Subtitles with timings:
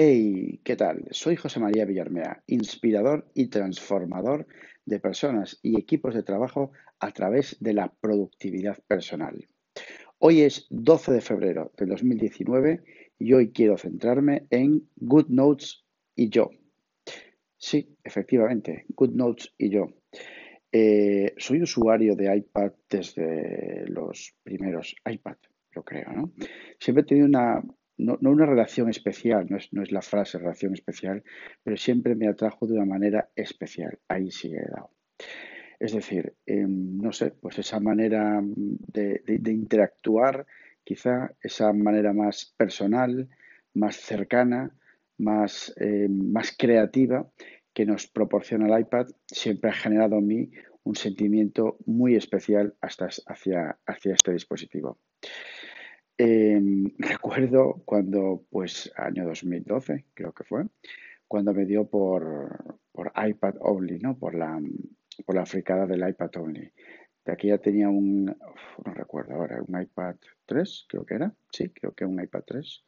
[0.00, 1.08] Hey, ¿qué tal?
[1.10, 4.46] Soy José María Villarmea, inspirador y transformador
[4.86, 6.70] de personas y equipos de trabajo
[7.00, 9.48] a través de la productividad personal.
[10.20, 12.84] Hoy es 12 de febrero de 2019
[13.18, 15.84] y hoy quiero centrarme en GoodNotes
[16.14, 16.50] y yo.
[17.56, 19.88] Sí, efectivamente, GoodNotes y yo.
[20.70, 25.38] Eh, soy usuario de iPad desde los primeros iPad,
[25.74, 26.32] yo creo, ¿no?
[26.78, 27.64] Siempre he tenido una
[27.98, 31.24] no, una relación especial, no es, no es, la frase relación especial,
[31.62, 33.98] pero siempre me atrajo de una manera especial.
[34.08, 34.90] Ahí sí he dado.
[35.80, 40.46] Es decir, em, no sé, pues esa manera de, interactuar,
[40.84, 43.28] quizá esa manera más personal,
[43.74, 44.72] más cercana,
[45.18, 47.28] más, em, más creativa
[47.74, 50.50] que nos proporciona el iPad, siempre ha generado en mí
[50.82, 54.98] un sentimiento muy especial hasta hacia, hacia este dispositivo.
[56.18, 60.64] Em, recuerdo cuando, pues, año 2012, creo que fue,
[61.28, 64.18] cuando me dio por, por iPad Only, ¿no?
[64.18, 64.60] Por la,
[65.24, 66.72] por la fricada del iPad Only.
[67.24, 70.16] De aquí tenía un, no recuerdo ahora, un iPad
[70.46, 71.32] 3, creo que era.
[71.52, 72.84] Sí, creo que un iPad 3.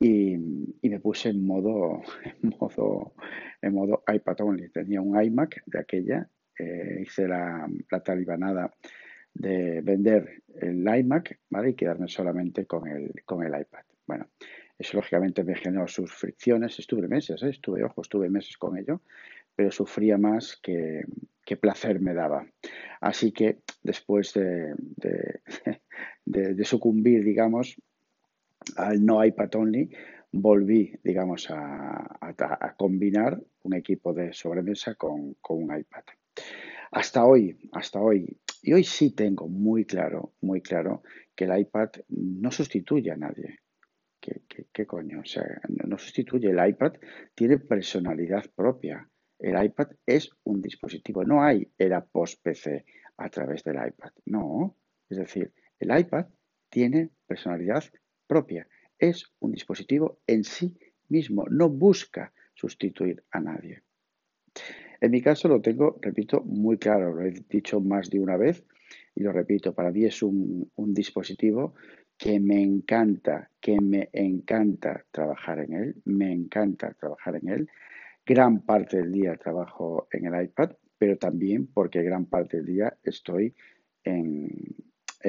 [0.00, 0.34] Y,
[0.82, 2.02] y, me puse en modo,
[2.42, 3.14] en modo,
[3.62, 4.70] en modo iPad Only.
[4.70, 8.72] Tenía un iMac de aquella, eh, hice la, la talibanada
[9.34, 11.70] de vender el iMac ¿vale?
[11.70, 13.84] y quedarme solamente con el, con el iPad.
[14.06, 14.28] Bueno,
[14.78, 16.78] eso lógicamente me generó sus fricciones.
[16.78, 17.50] Estuve meses, ¿eh?
[17.50, 19.00] estuve, ojo, estuve meses con ello,
[19.54, 21.04] pero sufría más que,
[21.60, 22.46] placer me daba.
[23.00, 24.74] Así que después de,
[26.24, 27.76] de, sucumbir, digamos,
[28.76, 29.90] al no iPad only,
[30.32, 36.02] volví, digamos, a, a, combinar un equipo de sobremesa con, con un iPad.
[36.90, 41.02] Hasta hoy, hasta hoy, y hoy sí tengo muy claro, muy claro,
[41.36, 43.60] que el iPad no sustituye a nadie.
[44.18, 45.20] ¿Qué, coño?
[45.20, 46.48] O sea, no sustituye.
[46.48, 46.94] El iPad
[47.34, 49.06] tiene personalidad propia.
[49.38, 51.24] El iPad es un dispositivo.
[51.24, 52.86] No hay era post-PC
[53.18, 54.12] a través del iPad.
[54.24, 54.74] No.
[55.10, 56.24] Es decir, el iPad
[56.70, 57.84] tiene personalidad
[58.26, 58.66] propia.
[58.98, 60.74] Es un dispositivo en sí
[61.10, 61.44] mismo.
[61.50, 63.82] No busca sustituir a nadie.
[65.04, 68.64] En mi caso lo tengo, repito, muy claro, lo he dicho más de una vez
[69.14, 71.74] y lo repito, para mí es un, dispositivo
[72.16, 77.68] que me encanta, que me encanta trabajar en él, me encanta trabajar en él.
[78.24, 82.96] Gran parte del día trabajo en el iPad, pero también porque gran parte del día
[83.02, 83.54] estoy
[84.04, 84.56] en,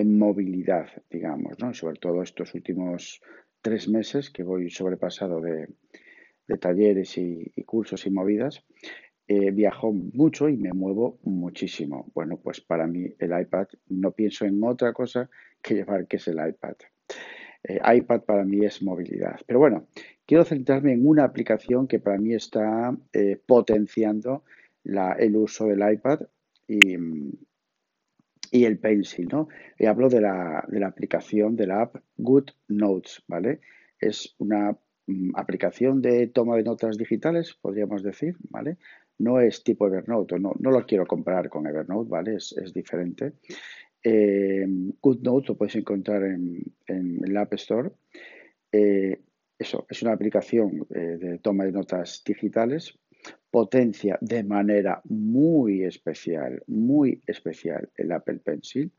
[0.06, 1.74] movilidad, digamos, ¿no?
[1.74, 3.22] Sobre todo estos últimos
[3.62, 5.68] tres meses que voy sobrepasado de,
[6.62, 8.64] talleres y, cursos y movidas,
[9.28, 12.12] eh, viajo mucho y me muevo muchísimo.
[12.13, 15.30] Bueno, pues para mí el iPad no pienso en otra cosa
[15.63, 16.75] que llevar que es el iPad.
[17.64, 19.40] Eh, iPad para mí es movilidad.
[19.47, 19.88] Pero bueno,
[20.28, 24.44] quiero centrarme en una aplicación que para mí está eh, potenciando
[24.84, 26.22] el uso del iPad
[26.68, 26.96] y,
[28.52, 29.50] el Pencil, ¿no?
[29.80, 33.59] Y hablo de la, de la aplicación de la app Good Notes, ¿vale?
[34.00, 34.78] Es una
[35.08, 38.78] mm, aplicación de toma de notas digitales, podríamos decir, ¿vale?
[39.20, 42.36] No es tipo Evernote, no, no lo quiero comparar con Evernote, ¿vale?
[42.36, 43.34] Es, diferente.
[44.03, 44.66] Eh,
[45.02, 47.92] GoodNote lo puedes encontrar en, el App Store.
[48.72, 49.22] Eh,
[49.58, 52.98] eso, es una aplicación eh, de toma de notas digitales,
[53.50, 58.92] potencia de manera muy especial, muy especial el Apple Pencil.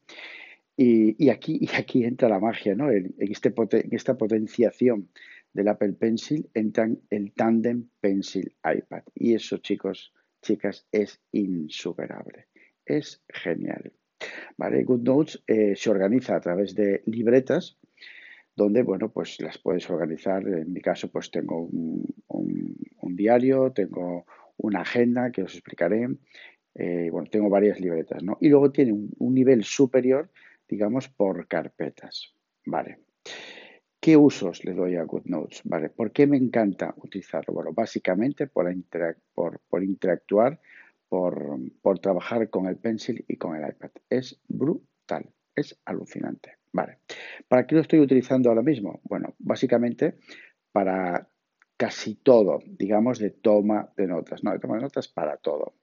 [0.79, 2.91] Y, aquí, y aquí entra la magia, ¿no?
[2.91, 5.09] En, este, en esta potenciación
[5.57, 9.03] del Apple Pencil entran el Tandem Pencil iPad.
[9.15, 10.13] Y eso, chicos,
[10.43, 12.47] chicas, es insuperable.
[12.85, 13.93] Es genial.
[14.57, 14.85] ¿Vale?
[14.85, 17.79] GoodNotes eh, se organiza a través de libretas
[18.55, 20.47] donde, bueno, pues las puedes organizar.
[20.47, 22.07] En mi caso, pues tengo un,
[23.17, 24.27] diario, tengo
[24.59, 26.07] una agenda que os explicaré.
[26.75, 28.37] Eh, bueno, tengo varias libretas, ¿no?
[28.43, 30.31] Y luego tiene un, un nivel superior,
[30.69, 32.35] digamos, por carpetas.
[32.67, 33.06] Vale.
[34.07, 35.63] ¿Qué usos le doy a GoodNotes?
[35.65, 35.91] ¿Vale?
[35.91, 37.53] ¿Por qué me encanta utilizarlo?
[37.53, 38.71] Bueno, básicamente por,
[39.83, 40.61] interactuar,
[41.09, 43.91] por, trabajar con el Pencil y con el iPad.
[44.09, 46.53] Es brutal, es alucinante.
[46.73, 46.99] Vale.
[47.49, 49.01] ¿Para qué lo estoy utilizando ahora mismo?
[49.03, 50.19] Bueno, básicamente
[50.71, 51.29] para
[51.77, 54.45] casi todo, digamos, de toma de notas.
[54.45, 55.75] No, de toma de notas para todo.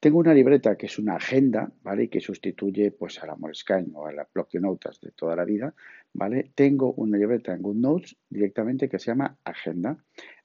[0.00, 2.04] Tengo una libreta que es una agenda, ¿vale?
[2.04, 5.36] Y que sustituye pues a la Moleskine o a la Block de Notas de toda
[5.36, 5.74] la vida,
[6.12, 6.50] ¿vale?
[6.54, 9.96] Tengo una libreta en GoodNotes directamente que se llama Agenda.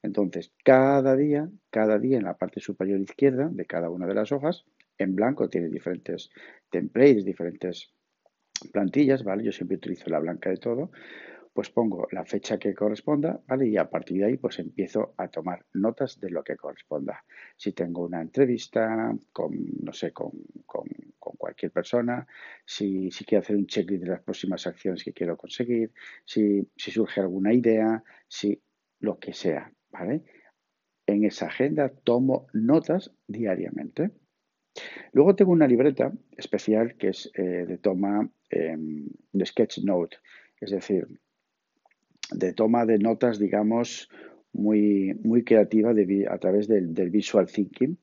[0.02, 4.32] Entonces, cada día, cada día en la parte superior izquierda de cada una de las
[4.32, 4.64] hojas,
[4.98, 6.30] en blanco tiene diferentes
[6.70, 7.92] templates, diferentes
[8.72, 9.44] plantillas, ¿vale?
[9.44, 10.90] Yo siempre utilizo la blanca de todo.
[11.56, 13.66] Pues pongo la fecha que corresponda, ¿vale?
[13.66, 17.24] Y a partir de ahí, pues empiezo a tomar notas de lo que corresponda.
[17.56, 20.32] Si tengo una entrevista con, no sé, con,
[21.38, 22.26] cualquier persona,
[22.66, 25.92] si, si, quiero hacer un checklist de las próximas acciones que quiero conseguir,
[26.26, 28.60] si, si surge alguna idea, si
[29.00, 30.24] lo que sea, ¿vale?
[31.06, 34.10] En esa agenda tomo notas diariamente.
[35.12, 40.18] Luego tengo una libreta especial que es eh, de toma em, de sketch note,
[40.60, 41.06] es decir,
[42.30, 44.08] de toma de notas, digamos,
[44.52, 45.92] muy, muy creativa
[46.30, 47.98] a través del, visual thinking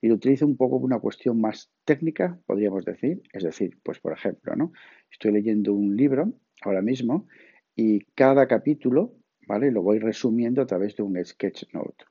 [0.00, 3.22] y lo utilizo un poco una cuestión más técnica, podríamos decir.
[3.32, 4.72] Es decir, pues por ejemplo, ¿no?
[5.10, 7.26] Estoy leyendo un libro ahora mismo
[7.74, 9.14] y cada capítulo,
[9.48, 9.70] ¿vale?
[9.70, 12.04] Lo voy resumiendo a través de un sketch note,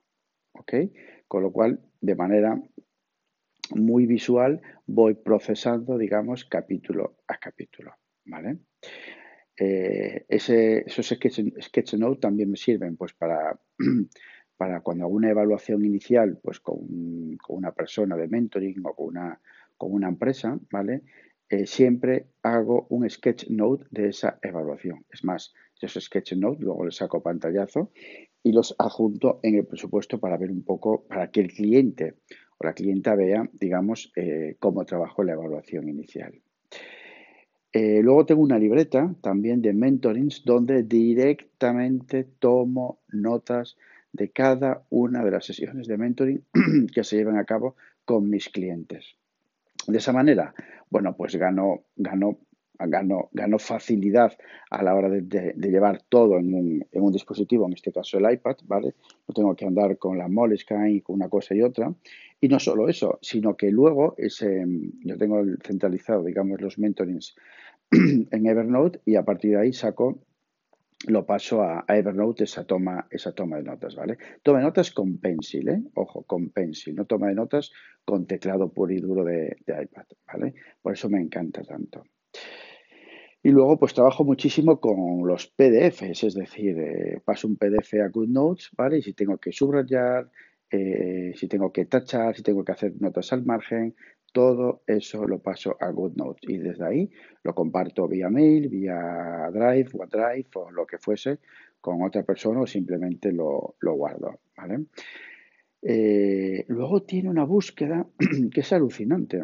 [0.54, 0.74] ¿ok?
[1.28, 2.60] Con lo cual, de manera
[3.76, 7.94] muy visual, voy procesando, digamos, capítulo a capítulo,
[8.26, 8.58] ¿vale?
[9.58, 13.60] Eh, ese, esos sketch, notes también me sirven pues para,
[14.58, 16.80] para cuando hago una evaluación inicial pues con,
[17.50, 19.40] una persona de mentoring o con una,
[19.78, 21.04] con una empresa, ¿vale?
[21.50, 25.06] Eh, siempre hago un sketch note de esa evaluación.
[25.12, 25.54] Es más,
[25.86, 27.92] esos sketch notes luego les saco pantallazo
[28.42, 32.16] y los adjunto en el presupuesto para ver un poco, para que el cliente
[32.58, 36.42] o la clienta vea, digamos, eh, cómo trabajó la evaluación inicial.
[37.76, 43.78] Eh, luego tengo una libreta también de mentorings donde directamente tomo notas
[44.12, 46.44] de cada una de las sesiones de mentoring
[46.94, 47.76] que se llevan a cabo
[48.06, 49.16] con mis clientes.
[49.88, 50.54] De esa manera,
[50.92, 52.38] bueno, pues gano, gano,
[52.78, 54.38] gano, gano facilidad
[54.70, 58.32] a la hora de, llevar todo en un, en un, dispositivo, en este caso el
[58.32, 58.94] iPad, ¿vale?
[59.28, 61.92] No tengo que andar con la Moleskine, con una cosa y otra.
[62.40, 64.64] Y no solo eso, sino que luego ese,
[65.04, 67.36] yo tengo centralizado, digamos, los mentorings
[68.32, 70.20] en Evernote y a partir de ahí saco,
[71.08, 74.18] lo paso a, Evernote esa toma, esa toma de notas, ¿vale?
[74.42, 75.82] Toma de notas con pencil, ¿eh?
[75.96, 77.72] Ojo, con pencil, no toma de notas
[78.06, 80.54] con teclado puro y duro de, iPad, ¿vale?
[80.82, 82.06] Por eso me encanta tanto.
[83.44, 88.08] Y luego, pues trabajo muchísimo con los PDFs, es decir, eh, paso un PDF a
[88.08, 89.00] GoodNotes, ¿vale?
[89.00, 90.30] Y si tengo que subrayar,
[90.72, 93.96] eh, si tengo que tachar, si tengo que hacer notas al margen,
[94.34, 97.12] todo eso lo paso a GoodNotes y desde ahí
[97.44, 101.40] lo comparto vía mail, vía Drive, OneDrive o lo que fuese
[101.80, 104.40] con otra persona o simplemente lo, guardo.
[105.82, 108.08] Eh, luego tiene una búsqueda
[108.54, 109.44] que es alucinante.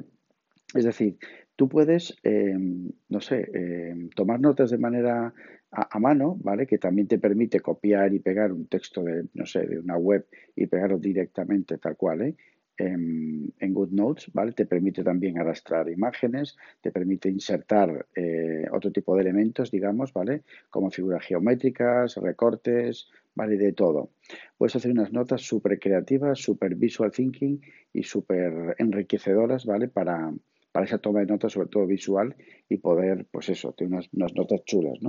[0.74, 1.18] Es decir,
[1.56, 5.33] tú puedes, em, no sé, em, tomar notas de manera
[5.71, 6.65] a, a, mano, ¿vale?
[6.65, 10.25] Que también te permite copiar y pegar un texto de, no sé, de una web
[10.56, 12.36] y pegarlo directamente tal cual, ¿eh?
[12.79, 14.53] En, GoodNotes, ¿vale?
[14.53, 20.43] Te permite también arrastrar imágenes, te permite insertar eh, otro tipo de elementos, digamos, ¿vale?
[20.69, 23.57] Como figuras geométricas, recortes, ¿vale?
[23.57, 24.11] De todo.
[24.57, 27.61] Puedes hacer unas notas súper creativas, súper visual thinking
[27.93, 29.87] y súper enriquecedoras, ¿vale?
[29.87, 30.33] Para,
[30.71, 32.35] para esa toma de notas, sobre todo visual,
[32.67, 34.99] y poder, pues eso, tener unas, notas chulas.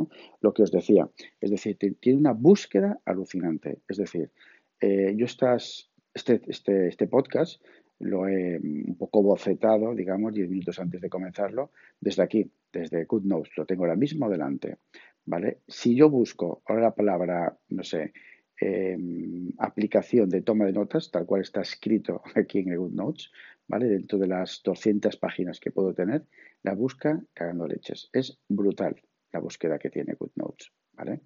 [0.41, 1.09] Lo que os decía,
[1.41, 3.79] es decir, tiene una búsqueda alucinante.
[3.89, 4.31] Es decir,
[4.81, 7.63] eh, yo estás este, este, este podcast
[8.01, 11.71] lo he un poco bocetado, digamos, 10 minutos antes de comenzarlo,
[12.01, 14.79] desde aquí, desde GoodNotes, lo tengo ahora mismo delante,
[15.27, 15.61] ¿vale?
[15.69, 18.13] Si yo busco ahora la palabra, no sé,
[18.59, 23.31] em, aplicación de toma de notas, tal cual está escrito aquí en el GoodNotes,
[23.69, 23.87] ¿vale?
[23.87, 26.25] Dentro de las 200 páginas que puedo tener,
[26.63, 28.09] la busca cagando leches.
[28.13, 28.97] Es brutal
[29.33, 31.21] la búsqueda que tiene GoodNotes, ¿vale?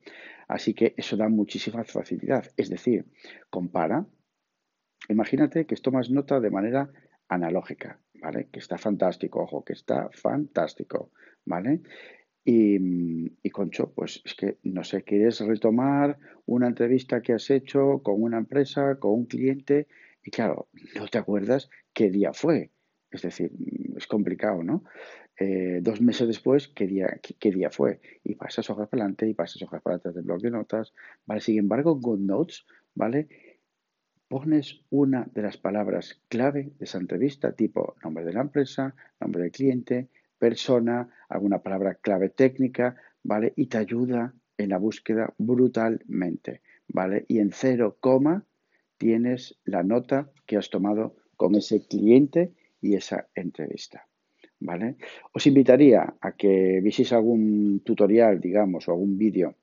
[0.48, 2.50] Así que eso da muchísima facilidad.
[2.56, 3.06] Es decir,
[3.48, 4.06] compara
[5.08, 6.90] Imagínate que tomas nota de manera
[7.28, 8.48] analógica, ¿vale?
[8.50, 11.10] Que está fantástico, ojo, que está fantástico,
[11.44, 11.82] ¿vale?
[12.44, 18.22] Y, Concho, pues es que, no sé, quieres retomar una entrevista que has hecho con
[18.22, 19.86] una empresa, con un cliente,
[20.22, 22.70] y claro, no te acuerdas qué día fue.
[23.10, 23.52] Es decir,
[23.96, 24.82] es complicado, ¿no?
[25.38, 28.00] Eh, dos meses después, ¿qué día, qué, día fue?
[28.24, 30.92] Y pasas hojas para adelante y pasas hojas para atrás del blog de notas,
[31.26, 31.40] ¿vale?
[31.40, 33.28] Sin embargo, GoodNotes, ¿vale?
[34.28, 39.42] Pones una de las palabras clave de esa entrevista, tipo nombre de la empresa, nombre
[39.42, 43.52] del cliente, persona, alguna palabra clave técnica, ¿vale?
[43.56, 47.24] Y te ayuda en la búsqueda brutalmente, ¿vale?
[47.28, 48.44] Y en cero coma
[48.98, 54.06] tienes la nota que has tomado con ese cliente y esa entrevista,
[54.60, 54.96] ¿vale?
[55.32, 59.56] Os invitaría a que viséis algún tutorial, digamos, o algún vídeo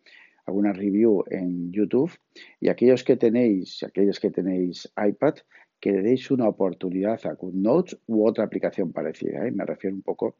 [0.45, 2.11] alguna review en YouTube
[2.59, 5.35] y aquellos que tenéis, aquellos que tenéis iPad,
[5.79, 9.47] que le deis una oportunidad a GoodNotes u otra aplicación parecida.
[9.47, 9.51] ¿eh?
[9.51, 10.35] Me refiero un poco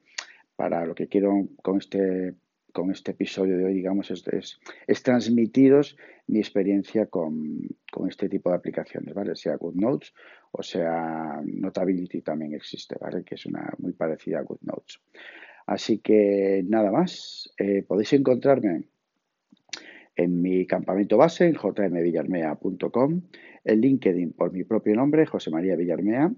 [0.56, 2.36] para lo que quiero con este
[2.72, 4.24] con este episodio de hoy, digamos, es,
[4.88, 7.68] es, transmitiros mi experiencia con,
[8.08, 9.36] este tipo de aplicaciones, ¿vale?
[9.36, 10.14] Sea GoodNotes
[10.52, 13.24] o sea Notability también existe, ¿vale?
[13.24, 15.00] Que es una muy parecida a GoodNotes.
[15.66, 18.86] Así que nada más, eh, podéis encontrarme
[20.16, 23.22] en mi campamento base en jmvillarmea.com,
[23.64, 26.32] en LinkedIn por mi propio nombre, José María Villarmea,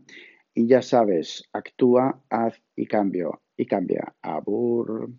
[0.53, 4.15] y ya sabes, actúa, haz y cambio y cambia.
[4.22, 5.12] Abur.